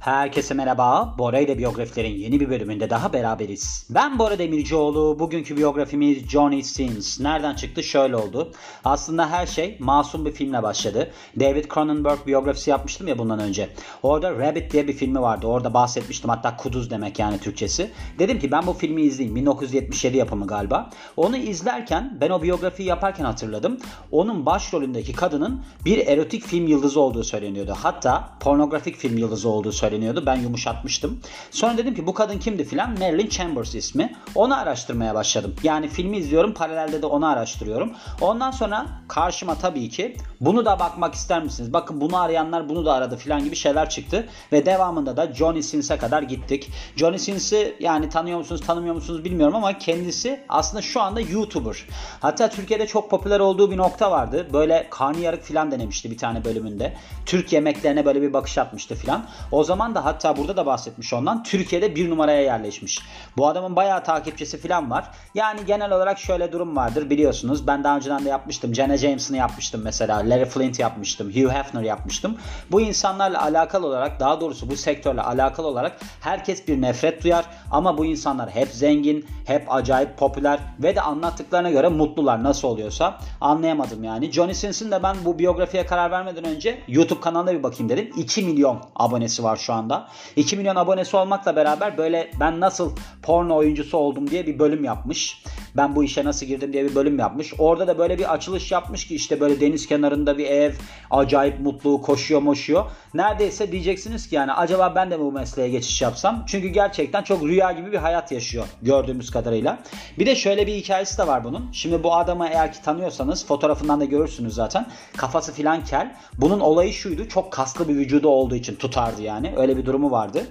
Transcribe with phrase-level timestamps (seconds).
[0.00, 1.14] Herkese merhaba.
[1.18, 3.86] Bora ile biyografilerin yeni bir bölümünde daha beraberiz.
[3.90, 5.18] Ben Bora Demircioğlu.
[5.18, 7.20] Bugünkü biyografimiz Johnny Sins.
[7.20, 7.82] Nereden çıktı?
[7.82, 8.52] Şöyle oldu.
[8.84, 11.10] Aslında her şey masum bir filmle başladı.
[11.40, 13.68] David Cronenberg biyografisi yapmıştım ya bundan önce.
[14.02, 15.46] Orada Rabbit diye bir filmi vardı.
[15.46, 16.30] Orada bahsetmiştim.
[16.30, 17.90] Hatta kuduz demek yani Türkçesi.
[18.18, 19.36] Dedim ki ben bu filmi izleyeyim.
[19.36, 20.90] 1977 yapımı galiba.
[21.16, 23.78] Onu izlerken ben o biyografiyi yaparken hatırladım.
[24.12, 27.74] Onun başrolündeki kadının bir erotik film yıldızı olduğu söyleniyordu.
[27.78, 30.26] Hatta pornografik film yıldızı olduğu söyleniyordu söyleniyordu.
[30.26, 31.20] Ben yumuşatmıştım.
[31.50, 32.98] Sonra dedim ki bu kadın kimdi filan?
[32.98, 34.14] Marilyn Chambers ismi.
[34.34, 35.54] Onu araştırmaya başladım.
[35.62, 36.54] Yani filmi izliyorum.
[36.54, 37.92] Paralelde de onu araştırıyorum.
[38.20, 41.72] Ondan sonra karşıma tabii ki bunu da bakmak ister misiniz?
[41.72, 44.28] Bakın bunu arayanlar bunu da aradı filan gibi şeyler çıktı.
[44.52, 46.70] Ve devamında da Johnny Sins'e kadar gittik.
[46.96, 51.86] Johnny Sins'i yani tanıyor musunuz tanımıyor musunuz bilmiyorum ama kendisi aslında şu anda YouTuber.
[52.20, 54.46] Hatta Türkiye'de çok popüler olduğu bir nokta vardı.
[54.52, 56.94] Böyle karnıyarık filan denemişti bir tane bölümünde.
[57.26, 59.26] Türk yemeklerine böyle bir bakış atmıştı filan.
[59.52, 63.02] O zaman zaman da hatta burada da bahsetmiş ondan Türkiye'de bir numaraya yerleşmiş.
[63.36, 65.10] Bu adamın bayağı takipçisi falan var.
[65.34, 67.66] Yani genel olarak şöyle durum vardır biliyorsunuz.
[67.66, 68.74] Ben daha önceden de yapmıştım.
[68.74, 70.16] Jenna Jameson'ı yapmıştım mesela.
[70.16, 71.28] Larry Flint yapmıştım.
[71.28, 72.36] Hugh Hefner yapmıştım.
[72.70, 77.44] Bu insanlarla alakalı olarak daha doğrusu bu sektörle alakalı olarak herkes bir nefret duyar.
[77.70, 83.18] Ama bu insanlar hep zengin, hep acayip popüler ve de anlattıklarına göre mutlular nasıl oluyorsa
[83.40, 84.32] anlayamadım yani.
[84.32, 88.10] Johnny Sins'in de ben bu biyografiye karar vermeden önce YouTube kanalına bir bakayım dedim.
[88.16, 90.08] 2 milyon abonesi var şu anda.
[90.36, 95.42] 2 milyon abonesi olmakla beraber böyle ben nasıl porno oyuncusu oldum diye bir bölüm yapmış.
[95.78, 97.54] Ben bu işe nasıl girdim diye bir bölüm yapmış.
[97.58, 100.72] Orada da böyle bir açılış yapmış ki işte böyle deniz kenarında bir ev,
[101.10, 102.84] acayip mutlu, koşuyor moşuyor.
[103.14, 106.44] Neredeyse diyeceksiniz ki yani acaba ben de mi bu mesleğe geçiş yapsam?
[106.46, 109.78] Çünkü gerçekten çok rüya gibi bir hayat yaşıyor gördüğümüz kadarıyla.
[110.18, 111.70] Bir de şöyle bir hikayesi de var bunun.
[111.72, 114.86] Şimdi bu adamı eğer ki tanıyorsanız fotoğrafından da görürsünüz zaten.
[115.16, 116.16] Kafası filan kel.
[116.34, 117.28] Bunun olayı şuydu.
[117.28, 119.52] Çok kaslı bir vücudu olduğu için tutardı yani.
[119.56, 120.46] Öyle bir durumu vardı.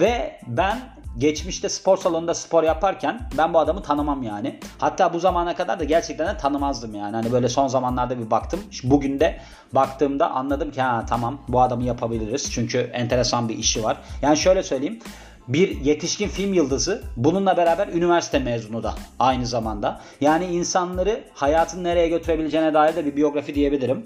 [0.00, 4.58] Ve ben geçmişte spor salonunda spor yaparken ben bu adamı tanımam yani.
[4.78, 7.16] Hatta bu zamana kadar da gerçekten de tanımazdım yani.
[7.16, 8.60] Hani böyle son zamanlarda bir baktım.
[8.84, 9.40] Bugün de
[9.72, 12.52] baktığımda anladım ki ha tamam bu adamı yapabiliriz.
[12.52, 13.96] Çünkü enteresan bir işi var.
[14.22, 15.00] Yani şöyle söyleyeyim
[15.48, 20.00] bir yetişkin film yıldızı bununla beraber üniversite mezunu da aynı zamanda.
[20.20, 24.04] Yani insanları hayatın nereye götürebileceğine dair de bir biyografi diyebilirim.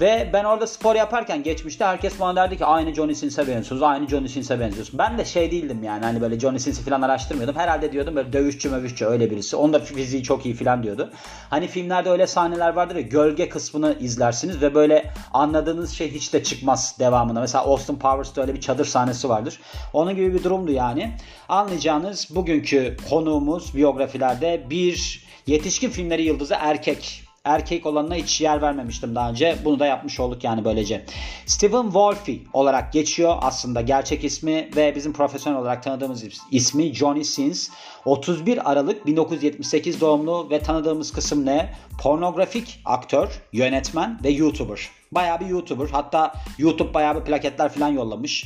[0.00, 4.08] Ve ben orada spor yaparken geçmişte herkes bana derdi ki aynı Johnny Sins'e benziyorsunuz, aynı
[4.08, 4.98] Johnny Sins'e benziyorsun.
[4.98, 7.56] Ben de şey değildim yani hani böyle Johnny Sins'i falan araştırmıyordum.
[7.56, 9.56] Herhalde diyordum böyle dövüşçü mövüşçü öyle birisi.
[9.56, 11.10] Onda fiziği çok iyi falan diyordu.
[11.50, 16.42] Hani filmlerde öyle sahneler vardır ya gölge kısmını izlersiniz ve böyle anladığınız şey hiç de
[16.42, 17.40] çıkmaz devamında.
[17.40, 19.60] Mesela Austin Powers'ta öyle bir çadır sahnesi vardır.
[19.92, 21.16] Onun gibi bir durumdu yani.
[21.48, 29.30] Anlayacağınız bugünkü konuğumuz biyografilerde bir yetişkin filmleri yıldızı erkek erkek olanına hiç yer vermemiştim daha
[29.30, 29.56] önce.
[29.64, 31.04] Bunu da yapmış olduk yani böylece.
[31.46, 37.70] Stephen Wolfe olarak geçiyor aslında gerçek ismi ve bizim profesyonel olarak tanıdığımız ismi Johnny Sins.
[38.04, 41.74] 31 Aralık 1978 doğumlu ve tanıdığımız kısım ne?
[42.02, 44.90] Pornografik aktör, yönetmen ve YouTuber.
[45.12, 45.88] Bayağı bir YouTuber.
[45.88, 48.44] Hatta YouTube bayağı bir plaketler falan yollamış.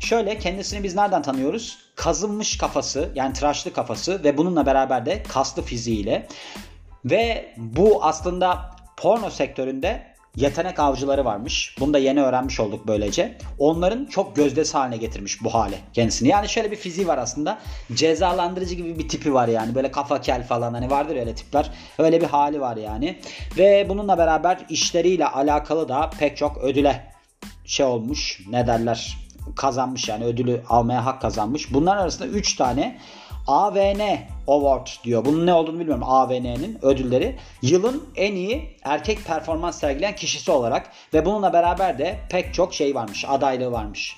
[0.00, 1.78] Şöyle kendisini biz nereden tanıyoruz?
[1.94, 6.28] Kazınmış kafası yani tıraşlı kafası ve bununla beraber de kaslı fiziğiyle
[7.04, 11.76] ve bu aslında porno sektöründe yetenek avcıları varmış.
[11.80, 13.38] Bunu da yeni öğrenmiş olduk böylece.
[13.58, 16.28] Onların çok gözdesi haline getirmiş bu hale kendisini.
[16.28, 17.58] Yani şöyle bir fiziği var aslında.
[17.94, 19.74] Cezalandırıcı gibi bir tipi var yani.
[19.74, 21.70] Böyle kafa kel falan hani vardır öyle tipler.
[21.98, 23.18] Öyle bir hali var yani.
[23.58, 27.12] Ve bununla beraber işleriyle alakalı da pek çok ödüle
[27.64, 28.40] şey olmuş.
[28.50, 29.16] Ne derler?
[29.56, 31.74] Kazanmış yani ödülü almaya hak kazanmış.
[31.74, 32.98] Bunların arasında 3 tane
[33.46, 34.18] AVN
[34.48, 35.24] Award diyor.
[35.24, 36.04] Bunun ne olduğunu bilmiyorum.
[36.06, 37.36] AVN'nin ödülleri.
[37.62, 42.94] Yılın en iyi erkek performans sergileyen kişisi olarak ve bununla beraber de pek çok şey
[42.94, 43.24] varmış.
[43.28, 44.16] Adaylığı varmış.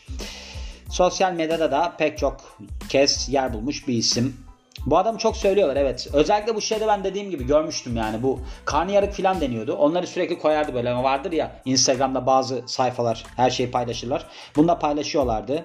[0.90, 4.36] Sosyal medyada da pek çok kez yer bulmuş bir isim.
[4.86, 6.08] Bu adamı çok söylüyorlar evet.
[6.12, 9.74] Özellikle bu şeyde ben dediğim gibi görmüştüm yani bu karnıyarık falan deniyordu.
[9.74, 14.26] Onları sürekli koyardı böyle vardır ya Instagram'da bazı sayfalar her şeyi paylaşırlar.
[14.56, 15.64] Bunu da paylaşıyorlardı.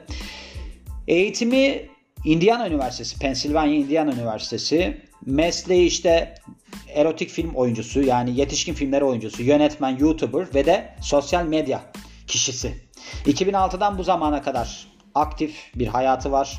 [1.08, 1.90] Eğitimi
[2.28, 5.02] Indiana Üniversitesi, Pennsylvania Indiana Üniversitesi.
[5.26, 6.36] Mesleği işte
[6.94, 11.82] erotik film oyuncusu yani yetişkin filmleri oyuncusu, yönetmen, YouTuber ve de sosyal medya
[12.28, 12.74] kişisi.
[13.26, 16.58] 2006'dan bu zamana kadar aktif bir hayatı var.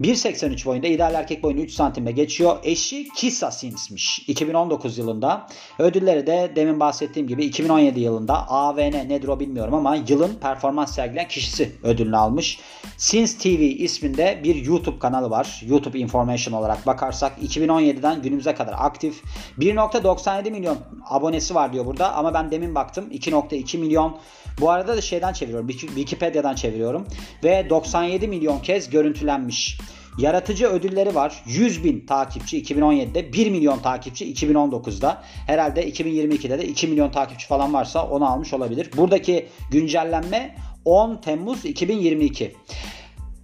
[0.00, 2.56] 1.83 boyunda ideal erkek boyunu 3 santime geçiyor.
[2.62, 5.46] Eşi Kisa Sims'miş 2019 yılında.
[5.78, 11.28] Ödülleri de demin bahsettiğim gibi 2017 yılında AVN nedir o bilmiyorum ama yılın performans sergileyen
[11.28, 12.58] kişisi ödülünü almış.
[12.96, 15.62] Sins TV isminde bir YouTube kanalı var.
[15.66, 19.22] YouTube Information olarak bakarsak 2017'den günümüze kadar aktif.
[19.58, 24.18] 1.97 milyon abonesi var diyor burada ama ben demin baktım 2.2 milyon.
[24.60, 25.68] Bu arada da şeyden çeviriyorum.
[25.68, 27.06] Wikipedia'dan çeviriyorum.
[27.44, 29.78] Ve 97 milyon kez görüntülenmiş.
[30.18, 31.42] Yaratıcı ödülleri var.
[31.46, 35.22] 100 bin takipçi 2017'de, 1 milyon takipçi 2019'da.
[35.46, 38.90] Herhalde 2022'de de 2 milyon takipçi falan varsa onu almış olabilir.
[38.96, 42.54] Buradaki güncellenme 10 Temmuz 2022.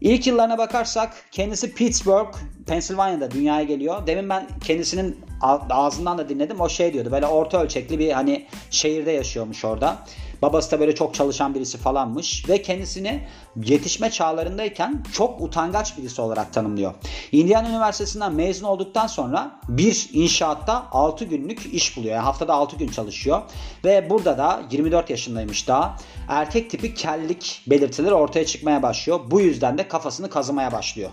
[0.00, 2.36] İlk yıllarına bakarsak kendisi Pittsburgh,
[2.66, 4.06] Pennsylvania'da dünyaya geliyor.
[4.06, 5.20] Demin ben kendisinin
[5.70, 6.60] ağzından da dinledim.
[6.60, 9.98] O şey diyordu böyle orta ölçekli bir hani şehirde yaşıyormuş orada.
[10.42, 13.26] Babası da böyle çok çalışan birisi falanmış ve kendisini
[13.64, 16.94] yetişme çağlarındayken çok utangaç birisi olarak tanımlıyor.
[17.32, 22.14] Indiana Üniversitesi'nden mezun olduktan sonra bir inşaatta 6 günlük iş buluyor.
[22.14, 23.42] Yani haftada 6 gün çalışıyor
[23.84, 25.96] ve burada da 24 yaşındaymış daha.
[26.28, 29.20] Erkek tipi kellik belirtileri ortaya çıkmaya başlıyor.
[29.30, 31.10] Bu yüzden de kafasını kazımaya başlıyor.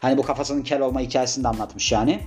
[0.00, 2.20] Hani bu kafasının kel olma hikayesini de anlatmış yani.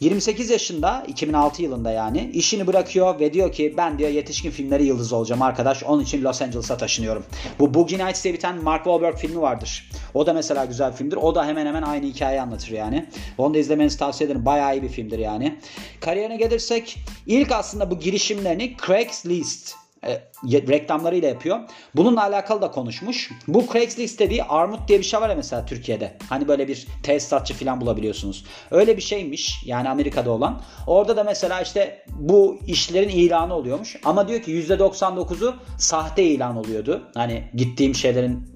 [0.00, 5.12] 28 yaşında 2006 yılında yani işini bırakıyor ve diyor ki ben diyor yetişkin filmleri yıldız
[5.12, 5.84] olacağım arkadaş.
[5.84, 7.24] Onun için Los Angeles'a taşınıyorum.
[7.58, 9.90] Bu Boogie Nights diye bir Mark Wahlberg filmi vardır.
[10.14, 11.16] O da mesela güzel bir filmdir.
[11.16, 13.06] O da hemen hemen aynı hikayeyi anlatır yani.
[13.38, 14.44] Onu da izlemenizi tavsiye ederim.
[14.44, 15.58] Bayağı iyi bir filmdir yani.
[16.00, 20.22] Kariyerine gelirsek ilk aslında bu girişimlerini Craigslist e,
[20.68, 21.58] reklamlarıyla yapıyor.
[21.94, 23.30] Bununla alakalı da konuşmuş.
[23.48, 26.16] Bu Craigslist dediği Armut diye bir şey var ya mesela Türkiye'de.
[26.28, 28.44] Hani böyle bir tesisatçı falan bulabiliyorsunuz.
[28.70, 30.60] Öyle bir şeymiş yani Amerika'da olan.
[30.86, 33.96] Orada da mesela işte bu işlerin ilanı oluyormuş.
[34.04, 37.02] Ama diyor ki %99'u sahte ilan oluyordu.
[37.14, 38.48] Hani gittiğim şeylerin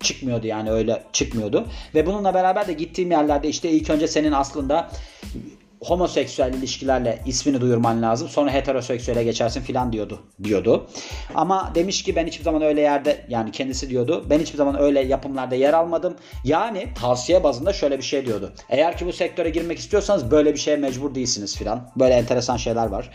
[0.00, 1.66] çıkmıyordu yani öyle çıkmıyordu.
[1.94, 4.90] Ve bununla beraber de gittiğim yerlerde işte ilk önce senin aslında
[5.84, 8.28] homoseksüel ilişkilerle ismini duyurman lazım.
[8.28, 10.86] Sonra heteroseksüele geçersin filan diyordu diyordu.
[11.34, 14.24] Ama demiş ki ben hiçbir zaman öyle yerde yani kendisi diyordu.
[14.30, 16.16] Ben hiçbir zaman öyle yapımlarda yer almadım.
[16.44, 18.52] Yani tavsiye bazında şöyle bir şey diyordu.
[18.68, 21.90] Eğer ki bu sektöre girmek istiyorsanız böyle bir şeye mecbur değilsiniz filan.
[21.96, 23.10] Böyle enteresan şeyler var.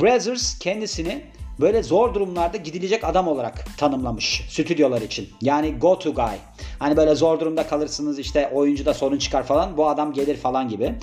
[0.00, 1.22] Brazzers kendisini
[1.60, 5.28] böyle zor durumlarda gidilecek adam olarak tanımlamış stüdyolar için.
[5.42, 6.36] Yani go to guy.
[6.78, 10.94] Hani böyle zor durumda kalırsınız işte oyuncuda sorun çıkar falan bu adam gelir falan gibi.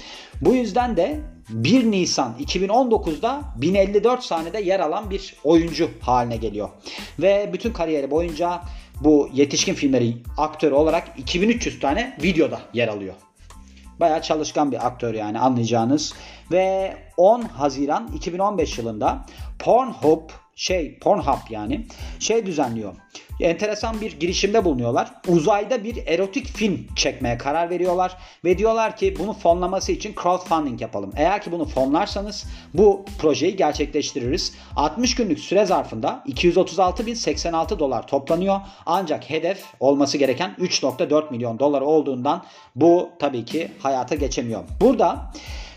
[0.41, 1.19] Bu yüzden de
[1.49, 6.69] 1 Nisan 2019'da 1054 sahnede yer alan bir oyuncu haline geliyor.
[7.19, 8.61] Ve bütün kariyeri boyunca
[9.01, 13.13] bu yetişkin filmleri aktörü olarak 2300 tane videoda yer alıyor.
[13.99, 16.13] Bayağı çalışkan bir aktör yani anlayacağınız.
[16.51, 19.25] Ve 10 Haziran 2015 yılında
[19.59, 21.85] Pornhub şey Pornhub yani
[22.19, 22.93] şey düzenliyor.
[23.41, 25.11] Enteresan bir girişimde bulunuyorlar.
[25.27, 31.13] Uzayda bir erotik film çekmeye karar veriyorlar ve diyorlar ki bunu fonlaması için crowdfunding yapalım.
[31.15, 34.53] Eğer ki bunu fonlarsanız bu projeyi gerçekleştiririz.
[34.75, 38.61] 60 günlük süre zarfında 236.086 dolar toplanıyor.
[38.85, 42.43] Ancak hedef olması gereken 3.4 milyon dolar olduğundan
[42.75, 44.63] bu tabii ki hayata geçemiyor.
[44.81, 45.31] Burada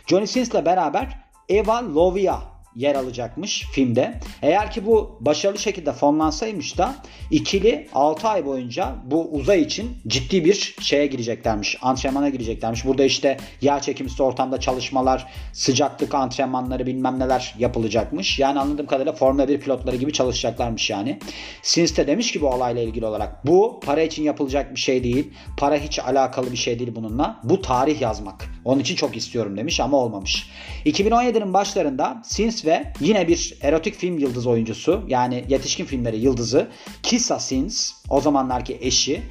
[0.07, 4.21] Johnny Sins'le beraber Eva Lovia yer alacakmış filmde.
[4.43, 6.97] Eğer ki bu başarılı şekilde fonlansaymış da
[7.31, 11.79] ikili 6 ay boyunca bu uzay için ciddi bir şeye gireceklermiş.
[11.83, 12.85] Antrenmana gireceklermiş.
[12.85, 18.39] Burada işte yer çekimsiz ortamda çalışmalar, sıcaklık antrenmanları bilmem neler yapılacakmış.
[18.39, 21.19] Yani anladığım kadarıyla Formula 1 pilotları gibi çalışacaklarmış yani.
[21.63, 25.33] Sins de demiş ki bu olayla ilgili olarak bu para için yapılacak bir şey değil.
[25.57, 27.41] Para hiç alakalı bir şey değil bununla.
[27.45, 28.58] Bu tarih yazmak.
[28.69, 30.51] Onun için çok istiyorum demiş ama olmamış.
[30.87, 36.69] 2017'nin başlarında Sins ve yine bir erotik film yıldız oyuncusu yani yetişkin filmleri yıldızı
[37.03, 39.23] Kissa Sins o zamanlarki eşi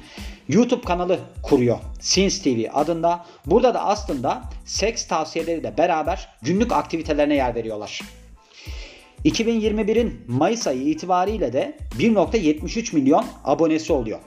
[0.48, 1.78] YouTube kanalı kuruyor.
[2.00, 3.26] Sins TV adında.
[3.46, 8.00] Burada da aslında seks tavsiyeleriyle beraber günlük aktivitelerine yer veriyorlar.
[9.24, 14.18] 2021'in Mayıs ayı itibariyle de 1.73 milyon abonesi oluyor.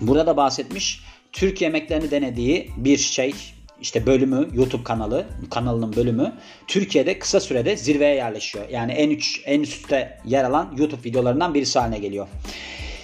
[0.00, 3.34] Burada da bahsetmiş Türk yemeklerini denediği bir şey
[3.80, 6.32] işte bölümü YouTube kanalı kanalının bölümü
[6.66, 8.68] Türkiye'de kısa sürede zirveye yerleşiyor.
[8.68, 12.26] Yani en üç en üstte yer alan YouTube videolarından birisi haline geliyor.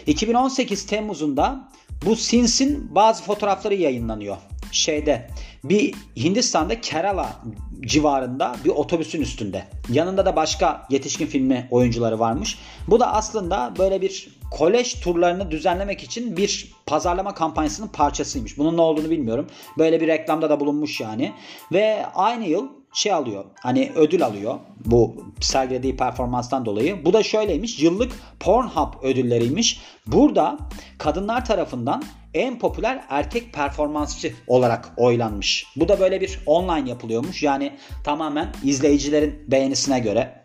[0.07, 1.69] 2018 Temmuz'unda
[2.07, 4.37] bu Sins'in bazı fotoğrafları yayınlanıyor.
[4.73, 5.29] Şeyde
[5.65, 7.43] bir Hindistan'da Kerala
[7.83, 9.65] civarında bir otobüsün üstünde.
[9.89, 12.59] Yanında da başka yetişkin filmi oyuncuları varmış.
[12.89, 18.59] Bu da aslında böyle bir kolej turlarını düzenlemek için bir pazarlama kampanyasının parçasıymış.
[18.59, 19.47] Bunun ne olduğunu bilmiyorum.
[19.79, 21.33] Böyle bir reklamda da bulunmuş yani.
[21.73, 23.45] Ve aynı yıl şey alıyor.
[23.61, 27.05] Hani ödül alıyor bu sergilediği performanstan dolayı.
[27.05, 27.83] Bu da şöyleymiş.
[27.83, 29.81] Yıllık Pornhub ödülleriymiş.
[30.07, 30.59] Burada
[30.99, 32.03] kadınlar tarafından
[32.35, 35.67] en popüler erkek performansçı olarak oylanmış.
[35.77, 37.43] Bu da böyle bir online yapılıyormuş.
[37.43, 40.43] Yani tamamen izleyicilerin beğenisine göre.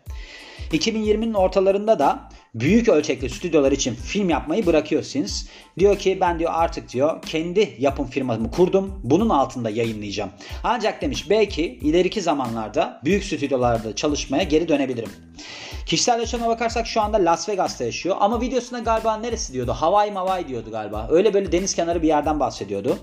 [0.72, 2.28] 2020'nin ortalarında da
[2.60, 5.46] büyük ölçekli stüdyolar için film yapmayı bırakıyorsunuz.
[5.78, 9.00] Diyor ki ben diyor artık diyor kendi yapım firmamı kurdum.
[9.04, 10.30] Bunun altında yayınlayacağım.
[10.64, 15.10] Ancak demiş belki ileriki zamanlarda büyük stüdyolarda çalışmaya geri dönebilirim.
[15.88, 18.16] Kişisel yaşamına bakarsak şu anda Las Vegas'ta yaşıyor.
[18.20, 19.72] Ama videosunda galiba neresi diyordu?
[19.72, 21.08] Hawaii Mavai diyordu galiba.
[21.10, 22.98] Öyle böyle deniz kenarı bir yerden bahsediyordu.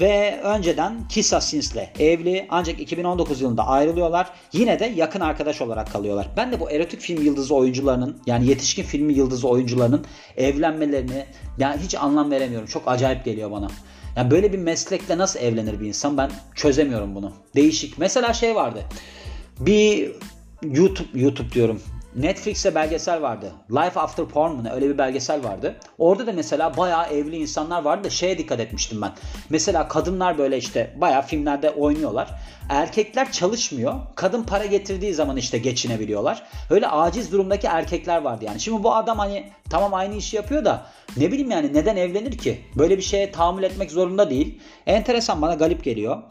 [0.00, 4.30] Ve önceden Kissa Sins'le evli ancak 2019 yılında ayrılıyorlar.
[4.52, 6.28] Yine de yakın arkadaş olarak kalıyorlar.
[6.36, 10.04] Ben de bu erotik film yıldızı oyuncularının yani yetişkin filmi yıldızı oyuncularının
[10.36, 11.26] evlenmelerini
[11.58, 12.68] yani hiç anlam veremiyorum.
[12.68, 13.68] Çok acayip geliyor bana.
[14.16, 17.32] Yani böyle bir meslekle nasıl evlenir bir insan ben çözemiyorum bunu.
[17.56, 17.98] Değişik.
[17.98, 18.84] Mesela şey vardı.
[19.60, 20.12] Bir
[20.62, 21.80] YouTube YouTube diyorum.
[22.14, 23.52] Netflix'te belgesel vardı.
[23.70, 24.72] Life After Porn mu ne?
[24.72, 25.76] Öyle bir belgesel vardı.
[25.98, 29.12] Orada da mesela bayağı evli insanlar vardı da şeye dikkat etmiştim ben.
[29.50, 32.30] Mesela kadınlar böyle işte bayağı filmlerde oynuyorlar.
[32.68, 33.94] Erkekler çalışmıyor.
[34.14, 36.42] Kadın para getirdiği zaman işte geçinebiliyorlar.
[36.70, 38.60] Öyle aciz durumdaki erkekler vardı yani.
[38.60, 42.60] Şimdi bu adam hani tamam aynı işi yapıyor da ne bileyim yani neden evlenir ki?
[42.76, 44.60] Böyle bir şeye tahammül etmek zorunda değil.
[44.86, 46.22] Enteresan bana galip geliyor.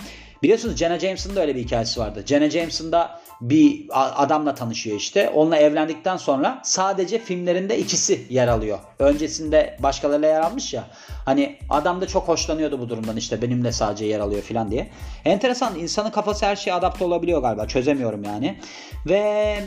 [0.43, 2.23] Biliyorsunuz Jenna Jameson'da öyle bir hikayesi vardı.
[2.25, 3.19] Jenna Jameson'da
[3.49, 3.85] bir
[4.23, 5.29] adamla tanışıyor işte.
[5.29, 8.79] Onunla evlendikten sonra sadece filmlerinde ikisi yer alıyor.
[8.99, 10.87] Öncesinde başkalarıyla yer almış ya.
[11.25, 14.89] Hani adam da çok hoşlanıyordu bu durumdan işte benimle sadece yer alıyor falan diye.
[15.25, 17.67] Enteresan insanın kafası her şeye adapte olabiliyor galiba.
[17.67, 18.57] Çözemiyorum yani.
[19.05, 19.59] Ve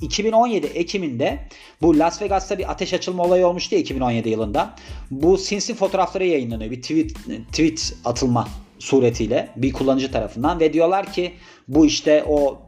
[0.00, 1.38] 2017 Ekim'inde
[1.82, 4.74] bu Las Vegas'ta bir ateş açılma olayı olmuştu 2017 yılında.
[5.10, 6.70] Bu sinsi fotoğrafları yayınlanıyor.
[6.70, 7.14] Bir tweet,
[7.48, 8.48] tweet atılma
[8.78, 11.32] suretiyle bir kullanıcı tarafından ve diyorlar ki
[11.68, 12.58] bu işte o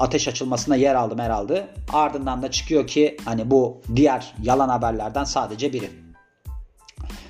[0.00, 1.66] ateş açılmasına yer aldı herhalde.
[1.92, 5.90] Ardından da çıkıyor ki hani bu diğer yalan haberlerden sadece biri.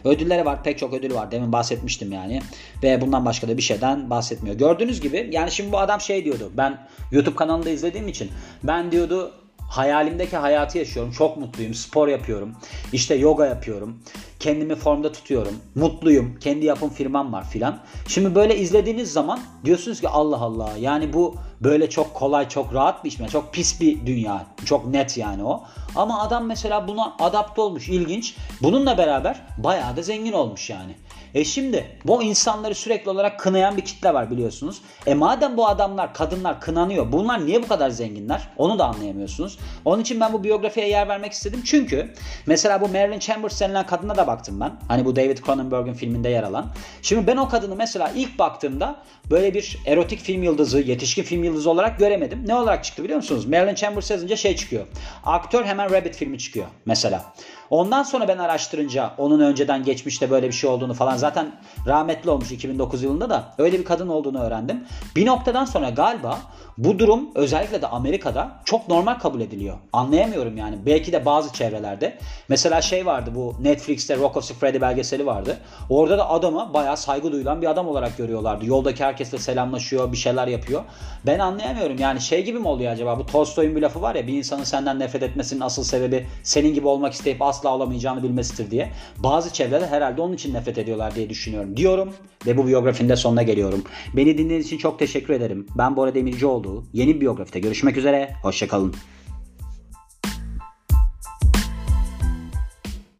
[0.04, 0.64] Ödülleri var.
[0.64, 1.30] Pek çok ödülü var.
[1.30, 2.42] Demin bahsetmiştim yani.
[2.82, 4.56] Ve bundan başka da bir şeyden bahsetmiyor.
[4.56, 6.50] Gördüğünüz gibi yani şimdi bu adam şey diyordu.
[6.56, 8.30] Ben YouTube kanalında izlediğim için
[8.62, 9.32] ben diyordu
[9.70, 11.12] hayalimdeki hayatı yaşıyorum.
[11.12, 11.74] Çok mutluyum.
[11.74, 12.52] Spor yapıyorum.
[12.92, 13.98] İşte yoga yapıyorum.
[14.40, 15.54] Kendimi formda tutuyorum.
[15.74, 16.38] Mutluyum.
[16.40, 17.78] Kendi yapım firmam var filan.
[18.08, 23.04] Şimdi böyle izlediğiniz zaman diyorsunuz ki Allah Allah yani bu böyle çok kolay, çok rahat
[23.04, 23.28] bir iş mi?
[23.28, 24.46] Çok pis bir dünya.
[24.64, 25.64] Çok net yani o.
[25.96, 27.88] Ama adam mesela buna adapte olmuş.
[27.88, 28.36] ilginç.
[28.62, 30.94] Bununla beraber bayağı da zengin olmuş yani.
[31.34, 34.82] E şimdi bu insanları sürekli olarak kınayan bir kitle var biliyorsunuz.
[35.06, 37.12] E madem bu adamlar, kadınlar kınanıyor.
[37.12, 38.48] Bunlar niye bu kadar zenginler?
[38.56, 39.58] Onu da anlayamıyorsunuz.
[39.84, 41.62] Onun için ben bu biyografiye yer vermek istedim.
[41.64, 42.14] Çünkü
[42.46, 44.72] mesela bu Marilyn Chambers denilen kadına da baktım ben.
[44.88, 46.66] Hani bu David Cronenberg'in filminde yer alan.
[47.02, 48.96] Şimdi ben o kadını mesela ilk baktığımda
[49.30, 52.44] böyle bir erotik film yıldızı, yetişkin film yıldızı olarak göremedim.
[52.46, 53.46] Ne olarak çıktı biliyor musunuz?
[53.46, 54.86] Marilyn Chambers yazınca şey çıkıyor.
[55.24, 57.34] Aktör hemen Rabbit filmi çıkıyor mesela.
[57.70, 61.52] Ondan sonra ben araştırınca onun önceden geçmişte böyle bir şey olduğunu falan zaten
[61.86, 64.84] rahmetli olmuş 2009 yılında da öyle bir kadın olduğunu öğrendim.
[65.16, 66.38] Bir noktadan sonra galiba
[66.78, 69.76] bu durum özellikle de Amerika'da çok normal kabul ediliyor.
[69.92, 70.78] Anlayamıyorum yani.
[70.86, 72.18] Belki de bazı çevrelerde.
[72.48, 75.56] Mesela şey vardı bu Netflix'te Rock of Freddy belgeseli vardı.
[75.90, 78.66] Orada da adamı bayağı saygı duyulan bir adam olarak görüyorlardı.
[78.66, 80.82] Yoldaki herkesle selamlaşıyor, bir şeyler yapıyor.
[81.26, 83.18] Ben anlayamıyorum yani şey gibi mi oluyor acaba?
[83.18, 86.88] Bu Tolstoy'un bir lafı var ya bir insanın senden nefret etmesinin asıl sebebi senin gibi
[86.88, 88.92] olmak isteyip asla olamayacağını bilmesidir diye.
[89.18, 91.76] Bazı çevreler herhalde onun için nefret ediyorlar diye düşünüyorum.
[91.76, 92.12] Diyorum
[92.46, 93.84] ve bu biyografinin de sonuna geliyorum.
[94.16, 95.66] Beni dinlediğiniz için çok teşekkür ederim.
[95.78, 96.84] Ben Bora Demircioğlu.
[96.92, 98.30] Yeni bir biyografide görüşmek üzere.
[98.42, 98.94] Hoşçakalın.